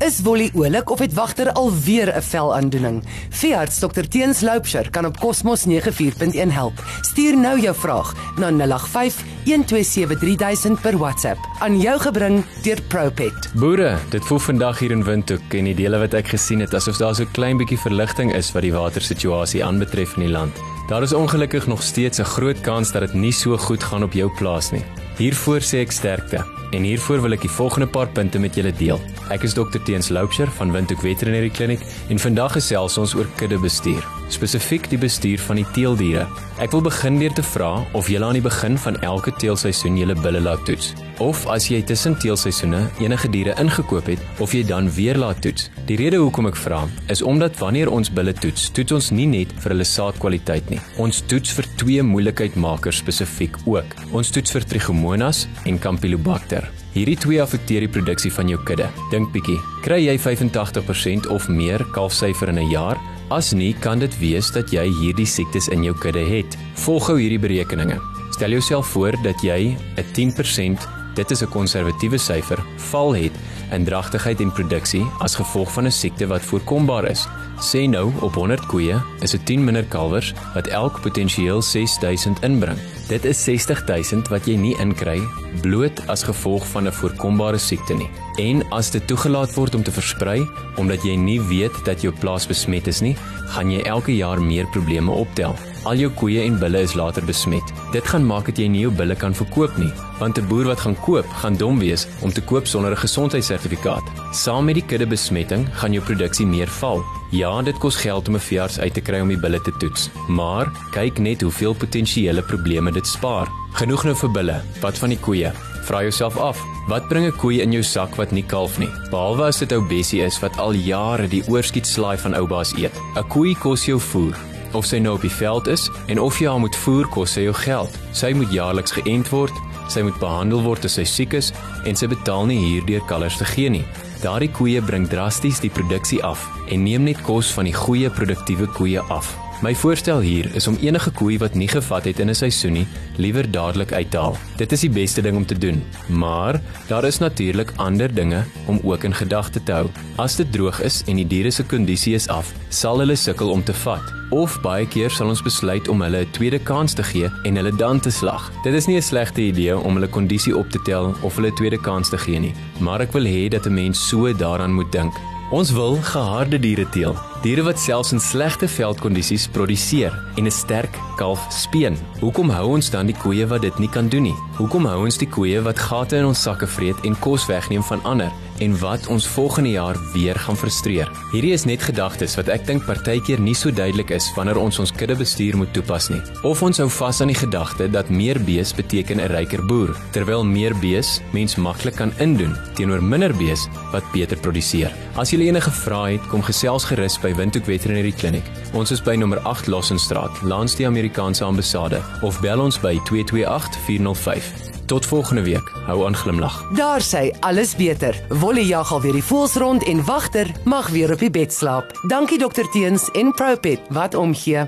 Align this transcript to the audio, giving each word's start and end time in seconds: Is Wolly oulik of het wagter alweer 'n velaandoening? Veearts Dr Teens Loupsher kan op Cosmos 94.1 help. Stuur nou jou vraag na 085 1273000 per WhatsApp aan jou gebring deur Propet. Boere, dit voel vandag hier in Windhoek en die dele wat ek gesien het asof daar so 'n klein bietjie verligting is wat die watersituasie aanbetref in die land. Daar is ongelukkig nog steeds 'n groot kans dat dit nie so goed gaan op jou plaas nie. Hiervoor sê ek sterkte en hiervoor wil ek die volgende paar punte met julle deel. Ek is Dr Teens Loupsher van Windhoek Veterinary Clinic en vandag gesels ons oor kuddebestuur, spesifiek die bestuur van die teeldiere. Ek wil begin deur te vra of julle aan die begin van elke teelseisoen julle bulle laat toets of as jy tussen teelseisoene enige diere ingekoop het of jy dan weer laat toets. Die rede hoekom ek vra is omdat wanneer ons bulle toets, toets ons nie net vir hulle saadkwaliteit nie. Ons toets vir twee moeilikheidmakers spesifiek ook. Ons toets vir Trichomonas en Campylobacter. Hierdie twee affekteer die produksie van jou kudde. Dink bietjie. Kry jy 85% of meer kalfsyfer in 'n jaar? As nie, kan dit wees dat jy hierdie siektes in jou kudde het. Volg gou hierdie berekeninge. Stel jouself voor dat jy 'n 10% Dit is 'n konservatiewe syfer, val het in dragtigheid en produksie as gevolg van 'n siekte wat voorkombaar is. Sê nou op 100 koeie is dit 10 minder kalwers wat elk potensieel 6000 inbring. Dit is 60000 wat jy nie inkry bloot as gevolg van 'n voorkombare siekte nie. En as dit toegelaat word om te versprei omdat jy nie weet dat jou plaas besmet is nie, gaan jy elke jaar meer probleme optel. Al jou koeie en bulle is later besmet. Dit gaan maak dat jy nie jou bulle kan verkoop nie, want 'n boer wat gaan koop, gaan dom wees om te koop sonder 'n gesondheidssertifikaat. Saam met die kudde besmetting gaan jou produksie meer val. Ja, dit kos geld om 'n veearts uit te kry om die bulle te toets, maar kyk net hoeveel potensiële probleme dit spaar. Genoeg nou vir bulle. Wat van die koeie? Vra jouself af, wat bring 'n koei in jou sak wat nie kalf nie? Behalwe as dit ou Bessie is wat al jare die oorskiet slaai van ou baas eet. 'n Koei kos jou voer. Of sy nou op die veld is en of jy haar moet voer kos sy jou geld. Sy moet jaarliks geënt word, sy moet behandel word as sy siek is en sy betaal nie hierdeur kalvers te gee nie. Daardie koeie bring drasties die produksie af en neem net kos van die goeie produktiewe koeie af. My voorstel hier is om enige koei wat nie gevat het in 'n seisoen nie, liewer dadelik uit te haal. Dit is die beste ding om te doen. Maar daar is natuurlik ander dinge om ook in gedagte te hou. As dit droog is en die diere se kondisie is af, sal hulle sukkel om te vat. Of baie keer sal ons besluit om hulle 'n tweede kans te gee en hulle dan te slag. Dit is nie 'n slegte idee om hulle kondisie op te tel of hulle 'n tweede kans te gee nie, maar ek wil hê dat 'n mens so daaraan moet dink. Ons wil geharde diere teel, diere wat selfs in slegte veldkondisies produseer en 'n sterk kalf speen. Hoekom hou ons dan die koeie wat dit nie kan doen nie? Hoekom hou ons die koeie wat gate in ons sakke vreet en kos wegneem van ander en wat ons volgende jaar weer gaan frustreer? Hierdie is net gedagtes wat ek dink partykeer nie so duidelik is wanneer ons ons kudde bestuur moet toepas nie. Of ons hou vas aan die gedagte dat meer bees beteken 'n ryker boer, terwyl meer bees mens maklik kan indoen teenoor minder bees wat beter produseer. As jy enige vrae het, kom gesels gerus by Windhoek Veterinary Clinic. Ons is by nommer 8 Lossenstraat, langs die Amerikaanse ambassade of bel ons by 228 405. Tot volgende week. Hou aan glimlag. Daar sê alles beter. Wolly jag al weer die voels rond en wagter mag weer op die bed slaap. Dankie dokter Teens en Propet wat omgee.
Is 0.00 0.20
Wolly 0.24 0.50
oulik 0.54 0.90
of 0.90 0.98
het 0.98 1.12
wagter 1.14 1.52
alweer 1.52 2.16
'n 2.16 2.22
velaandoening? 2.22 3.04
Veearts 3.28 3.78
Dr 3.78 4.08
Teens 4.08 4.40
Loupsher 4.40 4.90
kan 4.90 5.06
op 5.06 5.18
Cosmos 5.18 5.64
94.1 5.64 6.50
help. 6.50 6.72
Stuur 7.00 7.36
nou 7.38 7.60
jou 7.60 7.74
vraag 7.74 8.14
na 8.36 8.50
085 8.50 9.24
1273000 9.44 10.80
per 10.80 10.98
WhatsApp 10.98 11.38
aan 11.58 11.80
jou 11.80 12.00
gebring 12.00 12.44
deur 12.62 12.82
Propet. 12.82 13.50
Boere, 13.54 13.96
dit 14.08 14.24
voel 14.24 14.38
vandag 14.38 14.78
hier 14.78 14.90
in 14.90 15.04
Windhoek 15.04 15.54
en 15.54 15.64
die 15.64 15.74
dele 15.74 15.98
wat 15.98 16.14
ek 16.14 16.28
gesien 16.28 16.60
het 16.60 16.74
asof 16.74 16.96
daar 16.96 17.14
so 17.14 17.22
'n 17.22 17.30
klein 17.32 17.56
bietjie 17.56 17.78
verligting 17.78 18.34
is 18.34 18.52
wat 18.52 18.62
die 18.62 18.72
watersituasie 18.72 19.64
aanbetref 19.64 20.16
in 20.16 20.22
die 20.22 20.32
land. 20.32 20.56
Daar 20.88 21.02
is 21.02 21.12
ongelukkig 21.12 21.66
nog 21.66 21.82
steeds 21.82 22.18
'n 22.18 22.24
groot 22.24 22.60
kans 22.60 22.92
dat 22.92 23.02
dit 23.02 23.12
nie 23.12 23.32
so 23.32 23.56
goed 23.56 23.82
gaan 23.82 24.02
op 24.02 24.12
jou 24.12 24.30
plaas 24.38 24.70
nie. 24.70 24.84
Hiervoor 25.20 25.60
sê 25.60 25.82
ek 25.84 25.90
sterkte 25.92 26.38
en 26.72 26.84
hiervoor 26.86 27.20
wil 27.20 27.36
ek 27.36 27.42
die 27.44 27.52
volgende 27.52 27.84
paar 27.92 28.08
punte 28.16 28.40
met 28.40 28.54
julle 28.56 28.70
deel. 28.78 29.02
Ek 29.28 29.42
is 29.44 29.52
Dr 29.52 29.82
Teens 29.84 30.08
Loupsher 30.08 30.48
van 30.56 30.72
Windhoek 30.72 31.02
Veterinary 31.04 31.50
Clinic 31.52 31.84
en 32.08 32.22
vandag 32.22 32.54
gesels 32.56 32.96
ons 33.02 33.12
oor 33.18 33.28
kuddebestuur, 33.36 34.00
spesifiek 34.32 34.88
die 34.90 34.98
bestuur 35.00 35.38
van 35.48 35.56
die 35.56 35.66
teeldiere. 35.74 36.26
Ek 36.58 36.72
wil 36.72 36.82
begin 36.86 37.18
deur 37.18 37.34
te 37.34 37.42
vra 37.42 37.70
of 37.92 38.08
julle 38.08 38.26
aan 38.26 38.38
die 38.38 38.44
begin 38.44 38.78
van 38.78 39.00
elke 39.02 39.32
teelseisoen 39.40 39.96
julle 40.00 40.14
bulle 40.22 40.40
laat 40.40 40.64
toets 40.68 40.94
of 41.20 41.44
as 41.52 41.68
jy 41.68 41.80
tussen 41.84 42.16
teelseisoene 42.18 42.80
enige 43.04 43.28
diere 43.32 43.54
ingekoop 43.60 44.08
het 44.10 44.40
of 44.42 44.54
jy 44.56 44.62
dan 44.66 44.88
weer 44.96 45.18
laat 45.20 45.42
toets. 45.44 45.68
Die 45.88 45.98
rede 46.00 46.20
hoekom 46.22 46.48
ek 46.50 46.58
vra 46.58 46.82
is 47.12 47.22
omdat 47.22 47.58
wanneer 47.60 47.92
ons 47.92 48.10
bulle 48.12 48.32
toets, 48.36 48.70
toets 48.74 48.96
ons 48.96 49.10
nie 49.14 49.28
net 49.28 49.52
vir 49.60 49.74
hulle 49.74 49.86
saadkwaliteit 49.86 50.72
nie. 50.72 50.80
Ons 51.02 51.22
toets 51.30 51.52
vir 51.58 51.68
twee 51.80 52.04
moeilikheidmakers 52.06 53.02
spesifiek 53.04 53.60
ook. 53.68 53.96
Ons 54.16 54.32
toets 54.34 54.56
vir 54.56 54.66
Trichomonas 54.72 55.46
en 55.68 55.78
Campylobacter. 55.78 56.70
Hierdie 56.96 57.18
twee 57.20 57.38
affekteer 57.42 57.84
die 57.84 57.92
produksie 57.92 58.32
van 58.34 58.48
jou 58.50 58.58
kudde. 58.66 58.88
Dink 59.12 59.30
bietjie. 59.34 59.60
Kry 59.84 60.00
jy 60.08 60.16
85% 60.18 61.30
of 61.30 61.48
meer 61.48 61.84
kalfsyfer 61.94 62.50
in 62.50 62.58
'n 62.58 62.70
jaar? 62.70 62.98
As 63.30 63.52
nie, 63.52 63.74
kan 63.78 63.98
dit 63.98 64.18
wees 64.18 64.50
dat 64.50 64.72
jy 64.74 64.88
hierdie 64.90 65.26
siektes 65.26 65.68
in 65.70 65.84
jou 65.86 65.94
kudde 65.94 66.24
het. 66.26 66.56
Volg 66.82 67.06
gou 67.06 67.18
hierdie 67.20 67.38
berekeninge. 67.38 68.00
Stel 68.34 68.50
jouself 68.50 68.86
voor 68.86 69.14
dat 69.22 69.38
jy 69.42 69.76
'n 69.96 70.04
10% 70.12 70.88
Dit 71.14 71.30
is 71.30 71.42
'n 71.42 71.48
konservatiewe 71.48 72.18
syfer, 72.18 72.58
val 72.76 73.14
het 73.14 73.32
in 73.70 73.84
dragtigheid 73.84 74.40
en 74.40 74.52
produksie 74.52 75.06
as 75.18 75.34
gevolg 75.34 75.72
van 75.72 75.86
'n 75.86 75.90
siekte 75.90 76.26
wat 76.26 76.42
voorkombaar 76.42 77.04
is. 77.10 77.26
Sê 77.58 77.88
nou 77.88 78.12
op 78.20 78.34
100 78.34 78.66
koeie 78.66 79.02
is 79.20 79.30
dit 79.30 79.46
10 79.46 79.64
minder 79.64 79.84
kalwers 79.84 80.32
wat 80.54 80.66
elk 80.66 81.00
potensieel 81.00 81.62
6000 81.62 82.42
inbring. 82.42 82.78
Dit 83.08 83.24
is 83.24 83.44
60000 83.44 84.28
wat 84.28 84.46
jy 84.46 84.56
nie 84.56 84.78
inkry 84.78 85.20
bloot 85.62 86.06
as 86.06 86.22
gevolg 86.22 86.66
van 86.66 86.86
'n 86.86 86.92
voorkombare 86.92 87.58
siekte 87.58 87.94
nie. 87.94 88.10
En 88.38 88.62
as 88.70 88.90
dit 88.90 89.06
toegelaat 89.06 89.54
word 89.54 89.74
om 89.74 89.82
te 89.82 89.92
versprei 89.92 90.46
omdat 90.80 91.02
jy 91.04 91.16
nie 91.16 91.40
weet 91.40 91.74
dat 91.84 92.02
jou 92.02 92.12
plaas 92.20 92.46
besmet 92.46 92.86
is 92.86 93.00
nie, 93.00 93.16
gaan 93.54 93.70
jy 93.70 93.82
elke 93.82 94.14
jaar 94.14 94.40
meer 94.42 94.68
probleme 94.72 95.10
optel. 95.10 95.56
Al 95.88 95.96
jou 95.96 96.10
koeie 96.12 96.42
en 96.44 96.58
bulle 96.60 96.82
is 96.84 96.94
later 96.94 97.24
besmet. 97.24 97.72
Dit 97.92 98.06
gaan 98.08 98.26
maak 98.26 98.50
dat 98.50 98.58
jy 98.60 98.68
nie 98.68 98.82
jou 98.84 98.92
bulle 98.92 99.16
kan 99.16 99.34
verkoop 99.34 99.76
nie, 99.78 99.92
want 100.18 100.38
'n 100.38 100.48
boer 100.48 100.64
wat 100.64 100.80
gaan 100.80 100.96
koop, 101.00 101.26
gaan 101.42 101.56
dom 101.56 101.78
wees 101.78 102.06
om 102.20 102.32
te 102.32 102.40
koop 102.40 102.66
sonder 102.66 102.92
'n 102.92 103.04
gesondheidssertifikaat. 103.06 104.04
Saam 104.32 104.64
met 104.64 104.74
die 104.74 104.84
kudde 104.86 105.06
besmetting 105.06 105.66
gaan 105.72 105.92
jou 105.92 106.04
produksie 106.04 106.46
meer 106.46 106.68
val. 106.68 107.02
Ja, 107.30 107.62
dit 107.62 107.78
kos 107.78 107.96
geld 107.96 108.28
om 108.28 108.34
'n 108.34 108.40
veearts 108.40 108.78
uit 108.78 108.94
te 108.94 109.00
kry 109.00 109.20
om 109.20 109.28
die 109.28 109.40
bulle 109.40 109.60
te 109.60 109.72
toets, 109.78 110.10
maar 110.28 110.72
kyk 110.92 111.18
net 111.18 111.40
hoeveel 111.40 111.74
potensiële 111.74 112.42
probleme 112.42 112.92
dit 112.92 113.06
spaar. 113.06 113.48
Genoeg 113.72 114.04
nou 114.04 114.16
vir 114.16 114.30
bulle. 114.30 114.62
Wat 114.80 114.98
van 114.98 115.08
die 115.08 115.18
koeie? 115.18 115.69
Vra 115.88 116.02
jouself 116.02 116.36
af, 116.36 116.58
wat 116.88 117.08
bring 117.08 117.26
'n 117.26 117.36
koei 117.36 117.60
in 117.60 117.72
jou 117.72 117.82
sak 117.82 118.16
wat 118.16 118.32
nie 118.32 118.42
kalf 118.42 118.78
nie? 118.78 118.88
Behalwe 119.10 119.44
as 119.44 119.58
dit 119.58 119.72
ou 119.72 119.80
Bessie 119.80 120.22
is 120.22 120.40
wat 120.40 120.58
al 120.58 120.72
jare 120.72 121.28
die 121.28 121.42
oorskiet 121.48 121.86
slaai 121.86 122.18
van 122.18 122.34
ou 122.34 122.46
baas 122.46 122.72
eet. 122.76 122.92
'n 123.16 123.28
Koei 123.28 123.54
kos 123.54 123.84
jou 123.86 124.00
voer. 124.00 124.36
Of 124.72 124.86
sy 124.86 124.98
nou 124.98 125.14
op 125.14 125.22
die 125.22 125.30
veld 125.30 125.66
is 125.66 125.90
en 126.06 126.20
of 126.20 126.38
jy 126.38 126.46
haar 126.46 126.60
moet 126.60 126.76
voer 126.76 127.08
kos 127.08 127.32
sy 127.32 127.40
jou 127.40 127.54
geld. 127.54 127.98
Sy 128.12 128.32
moet 128.32 128.52
jaarliks 128.52 128.92
geënt 128.92 129.28
word, 129.30 129.52
sy 129.88 130.02
moet 130.02 130.18
behandel 130.18 130.62
word 130.62 130.84
as 130.84 130.94
sy 130.94 131.04
siek 131.04 131.34
is 131.34 131.52
en 131.84 131.96
sy 131.96 132.06
betaal 132.06 132.46
nie 132.46 132.58
hierdeur 132.58 133.02
kalvers 133.06 133.38
te 133.38 133.44
gee 133.44 133.70
nie. 133.70 133.84
Daardie 134.22 134.50
koeie 134.52 134.80
bring 134.82 135.08
drasties 135.08 135.60
die 135.60 135.70
produksie 135.70 136.22
af 136.22 136.46
en 136.68 136.84
neem 136.84 137.04
net 137.04 137.22
kos 137.22 137.50
van 137.56 137.64
die 137.64 137.74
goeie 137.74 138.10
produktiewe 138.10 138.66
koeie 138.66 139.00
af. 139.00 139.49
My 139.60 139.74
voorstel 139.76 140.22
hier 140.24 140.46
is 140.56 140.64
om 140.70 140.76
enige 140.80 141.10
koei 141.12 141.34
wat 141.36 141.52
nie 141.54 141.68
gevat 141.68 142.06
het 142.08 142.20
in 142.22 142.30
'n 142.30 142.34
seisoen 142.34 142.72
nie, 142.72 142.86
liewer 143.16 143.50
dadelik 143.50 143.92
uit 143.92 144.10
te 144.10 144.16
haal. 144.16 144.36
Dit 144.56 144.72
is 144.72 144.80
die 144.80 144.90
beste 144.90 145.22
ding 145.22 145.36
om 145.36 145.46
te 145.46 145.58
doen. 145.58 145.82
Maar 146.08 146.60
daar 146.88 147.04
is 147.04 147.18
natuurlik 147.18 147.72
ander 147.76 148.14
dinge 148.14 148.44
om 148.66 148.80
ook 148.82 149.04
in 149.04 149.14
gedagte 149.14 149.62
te 149.62 149.72
hou. 149.72 149.90
As 150.16 150.36
dit 150.36 150.52
droog 150.52 150.80
is 150.80 151.02
en 151.06 151.16
die 151.16 151.26
diere 151.26 151.50
se 151.50 151.64
kondisie 151.64 152.14
is 152.14 152.28
af, 152.28 152.54
sal 152.68 152.98
hulle 152.98 153.16
sukkel 153.16 153.50
om 153.50 153.64
te 153.64 153.74
vat. 153.74 154.12
Of 154.30 154.60
baie 154.60 154.86
keer 154.86 155.10
sal 155.10 155.28
ons 155.28 155.42
besluit 155.42 155.88
om 155.88 156.00
hulle 156.02 156.20
'n 156.20 156.30
tweede 156.30 156.58
kans 156.58 156.94
te 156.94 157.02
gee 157.02 157.28
en 157.42 157.56
hulle 157.56 157.76
dan 157.76 158.00
te 158.00 158.10
slag. 158.10 158.50
Dit 158.62 158.74
is 158.74 158.86
nie 158.86 158.96
'n 158.96 159.02
slegte 159.02 159.42
idee 159.42 159.78
om 159.78 159.94
hulle 159.94 160.08
kondisie 160.08 160.56
op 160.56 160.70
te 160.70 160.80
tel 160.82 161.14
of 161.22 161.36
hulle 161.36 161.50
'n 161.50 161.54
tweede 161.54 161.80
kans 161.80 162.08
te 162.08 162.18
gee 162.18 162.38
nie, 162.38 162.54
maar 162.78 163.00
ek 163.00 163.12
wil 163.12 163.24
hê 163.24 163.48
dat 163.48 163.66
'n 163.66 163.74
mens 163.74 164.08
so 164.08 164.32
daaraan 164.32 164.72
moet 164.72 164.92
dink. 164.92 165.12
Ons 165.50 165.72
wil 165.72 165.96
geharde 165.96 166.60
diere 166.60 166.88
teel, 166.88 167.16
diere 167.40 167.62
wat 167.64 167.80
selfs 167.80 168.12
in 168.12 168.20
slegte 168.20 168.68
veldkondisies 168.68 169.46
produseer 169.48 170.12
en 170.36 170.44
'n 170.46 170.50
sterk 170.50 170.98
kalf 171.16 171.40
speen. 171.52 171.96
Hoekom 172.20 172.50
hou 172.50 172.66
ons 172.76 172.90
dan 172.90 173.06
die 173.06 173.16
koeie 173.16 173.46
wat 173.46 173.62
dit 173.62 173.78
nie 173.78 173.88
kan 173.88 174.08
doen 174.08 174.22
nie? 174.22 174.36
Hoekom 174.56 174.86
hou 174.86 175.04
ons 175.04 175.18
die 175.18 175.28
koeie 175.28 175.60
wat 175.62 175.78
gate 175.78 176.16
in 176.16 176.24
ons 176.24 176.42
sakke 176.42 176.66
vreet 176.66 177.04
en 177.04 177.18
kos 177.18 177.46
wegneem 177.46 177.82
van 177.82 178.02
ander 178.04 178.32
en 178.60 178.78
wat 178.78 179.06
ons 179.08 179.26
volgende 179.26 179.70
jaar 179.70 179.96
weer 180.12 180.34
gaan 180.34 180.56
frustreer? 180.56 181.08
Hierdie 181.32 181.52
is 181.52 181.64
net 181.64 181.82
gedagtes 181.82 182.36
wat 182.36 182.48
ek 182.48 182.66
dink 182.66 182.84
partykeer 182.84 183.40
nie 183.40 183.54
so 183.54 183.70
duidelik 183.70 184.10
is 184.10 184.32
wanneer 184.36 184.58
ons 184.60 184.78
ons 184.78 184.92
kudde 184.92 185.16
bestuur 185.16 185.56
moet 185.56 185.72
toepas 185.72 186.10
nie. 186.10 186.20
Of 186.42 186.62
ons 186.62 186.78
hou 186.78 186.88
vas 186.88 187.20
aan 187.20 187.32
die 187.32 187.40
gedagte 187.40 187.88
dat 187.88 188.10
meer 188.10 188.40
bees 188.40 188.72
beteken 188.72 189.20
'n 189.20 189.32
ryker 189.32 189.66
boer, 189.66 189.96
terwyl 190.12 190.44
meer 190.44 190.74
bees 190.74 191.20
mens 191.32 191.56
maklik 191.56 191.96
kan 191.96 192.12
indoen 192.18 192.56
teenoor 192.74 193.02
minder 193.02 193.32
bees 193.36 193.68
wat 193.92 194.04
beter 194.12 194.36
produseer. 194.36 194.92
As 195.16 195.30
jy 195.32 195.40
enige 195.48 195.70
vrae 195.70 196.12
het, 196.12 196.28
kom 196.28 196.42
gesels 196.42 196.84
gerus 196.84 197.18
by 197.20 197.29
Windhoek 197.34 197.64
Veterinary 197.64 198.12
Clinic. 198.12 198.42
Ons 198.72 198.90
is 198.90 199.02
by 199.02 199.14
nommer 199.14 199.40
8 199.42 199.66
Lossenstraat, 199.66 200.42
langs 200.42 200.76
die 200.76 200.86
Amerikaanse 200.86 201.44
ambassade 201.44 202.02
of 202.22 202.40
bel 202.40 202.60
ons 202.60 202.80
by 202.80 202.98
228 203.04 203.76
405. 203.84 204.52
Tot 204.86 205.06
volgende 205.06 205.42
week. 205.42 205.72
Hou 205.86 206.06
aan 206.06 206.16
glimlag. 206.16 206.56
Daar 206.74 207.00
sê 207.00 207.30
alles 207.40 207.76
beter. 207.76 208.16
Wolly 208.28 208.66
jag 208.66 208.92
al 208.92 209.00
weer 209.00 209.12
die 209.12 209.24
voels 209.24 209.54
rond 209.54 209.84
en 209.84 210.04
wagter 210.04 210.50
mag 210.64 210.88
weer 210.88 211.12
op 211.12 211.18
die 211.18 211.30
bed 211.30 211.52
slaap. 211.52 211.98
Dankie 212.08 212.38
dokter 212.38 212.70
Teens 212.70 213.10
en 213.10 213.34
Propet 213.34 213.80
wat 213.88 214.14
omgee. 214.14 214.66